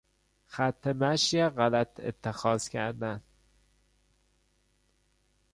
خط 0.45 0.87
مشی 0.87 1.43
غلط 1.45 1.99
اتخاذ 1.99 2.69
کردن 2.69 3.21